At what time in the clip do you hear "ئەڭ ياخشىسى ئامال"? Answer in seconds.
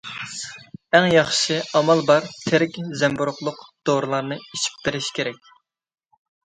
0.97-2.01